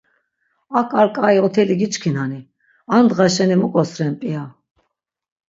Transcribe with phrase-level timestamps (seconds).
[0.79, 2.41] Ak, ar k̆ai oteli giçkinani?
[2.95, 4.43] Ar dğa şeni muk̆os ren p̆ia?